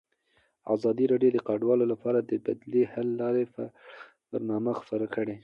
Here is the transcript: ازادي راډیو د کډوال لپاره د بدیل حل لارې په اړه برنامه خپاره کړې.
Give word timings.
ازادي 0.75 1.05
راډیو 1.11 1.31
د 1.33 1.37
کډوال 1.47 1.79
لپاره 1.93 2.19
د 2.21 2.31
بدیل 2.45 2.75
حل 2.91 3.07
لارې 3.21 3.43
په 3.53 3.61
اړه 3.67 3.75
برنامه 4.31 4.71
خپاره 4.79 5.05
کړې. 5.15 5.35